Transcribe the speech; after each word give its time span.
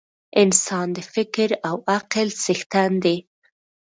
انسان 0.41 0.87
د 0.97 0.99
فکر 1.13 1.49
او 1.69 1.75
عقل 1.95 2.27
څښتن 2.43 2.91
دی. 3.03 3.17